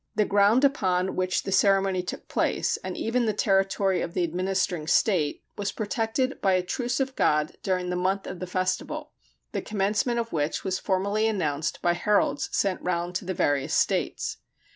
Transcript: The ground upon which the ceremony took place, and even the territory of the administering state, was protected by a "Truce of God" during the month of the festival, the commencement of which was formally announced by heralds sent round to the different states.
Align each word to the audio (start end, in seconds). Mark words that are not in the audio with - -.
The 0.15 0.25
ground 0.25 0.63
upon 0.65 1.15
which 1.15 1.43
the 1.43 1.51
ceremony 1.51 2.01
took 2.01 2.27
place, 2.27 2.75
and 2.77 2.97
even 2.97 3.27
the 3.27 3.33
territory 3.35 4.01
of 4.01 4.15
the 4.15 4.23
administering 4.23 4.87
state, 4.87 5.43
was 5.59 5.71
protected 5.71 6.41
by 6.41 6.53
a 6.53 6.63
"Truce 6.63 6.99
of 6.99 7.15
God" 7.15 7.55
during 7.61 7.91
the 7.91 7.95
month 7.95 8.25
of 8.25 8.39
the 8.39 8.47
festival, 8.47 9.11
the 9.51 9.61
commencement 9.61 10.17
of 10.17 10.33
which 10.33 10.63
was 10.63 10.79
formally 10.79 11.27
announced 11.27 11.83
by 11.83 11.93
heralds 11.93 12.49
sent 12.51 12.81
round 12.81 13.13
to 13.13 13.25
the 13.25 13.33
different 13.35 13.69
states. 13.69 14.37